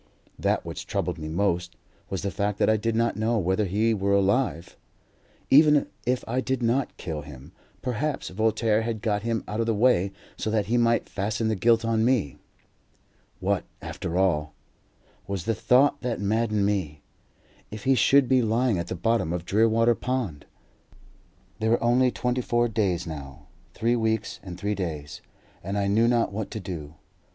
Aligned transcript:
That 0.39 0.65
which 0.65 0.87
troubled 0.87 1.19
me 1.19 1.27
most 1.27 1.75
was 2.09 2.23
the 2.23 2.31
fact 2.31 2.57
that 2.57 2.71
I 2.71 2.75
did 2.75 2.95
not 2.95 3.17
know 3.17 3.37
whether 3.37 3.65
he 3.65 3.93
were 3.93 4.13
alive. 4.15 4.75
Even 5.51 5.85
if 6.07 6.23
I 6.27 6.41
did 6.41 6.63
not 6.63 6.97
kill 6.97 7.21
him, 7.21 7.51
perhaps 7.83 8.29
Voltaire 8.29 8.81
had 8.81 9.03
got 9.03 9.21
him 9.21 9.43
out 9.47 9.59
of 9.59 9.67
the 9.67 9.75
way 9.75 10.11
so 10.37 10.49
that 10.49 10.65
he 10.65 10.75
might 10.75 11.07
fasten 11.07 11.49
the 11.49 11.55
guilt 11.55 11.85
on 11.85 12.03
me. 12.03 12.39
"What, 13.39 13.63
after 13.79 14.17
all," 14.17 14.55
was 15.27 15.45
the 15.45 15.53
thought 15.53 16.01
that 16.01 16.19
maddened 16.19 16.65
me, 16.65 17.03
"if 17.69 17.83
he 17.83 17.93
should 17.93 18.27
be 18.27 18.41
lying 18.41 18.79
at 18.79 18.87
the 18.87 18.95
bottom 18.95 19.31
of 19.31 19.45
Drearwater 19.45 19.93
Pond?" 19.93 20.47
There 21.59 21.69
were 21.69 21.83
only 21.83 22.09
twenty 22.09 22.41
four 22.41 22.67
days 22.67 23.05
now. 23.05 23.45
Three 23.75 23.95
weeks 23.95 24.39
and 24.41 24.59
three 24.59 24.73
days, 24.73 25.21
and 25.63 25.77
I 25.77 25.85
knew 25.85 26.07
not 26.07 26.31
what 26.33 26.49
to 26.49 26.59
do. 26.59 26.95